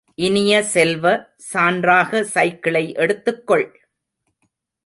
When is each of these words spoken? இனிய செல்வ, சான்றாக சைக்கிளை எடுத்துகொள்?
இனிய 0.17 0.63
செல்வ, 0.63 1.05
சான்றாக 1.53 2.21
சைக்கிளை 2.23 2.93
எடுத்துகொள்? 2.95 3.67